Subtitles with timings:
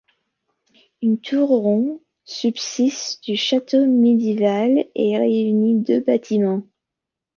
[1.03, 6.63] Une tour ronde subsiste du château médiéval et réunit deux bâtiments.